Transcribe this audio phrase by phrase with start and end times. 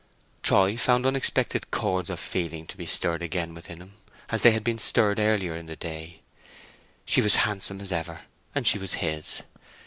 [0.41, 3.93] Troy found unexpected chords of feeling to be stirred again within him
[4.31, 6.21] as they had been stirred earlier in the day.
[7.05, 8.21] She was handsome as ever,
[8.55, 9.43] and she was his.